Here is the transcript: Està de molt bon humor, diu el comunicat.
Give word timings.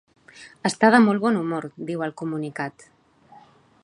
Està 0.69 0.89
de 0.95 1.01
molt 1.03 1.21
bon 1.25 1.37
humor, 1.41 1.67
diu 1.91 2.05
el 2.07 2.17
comunicat. 2.23 2.87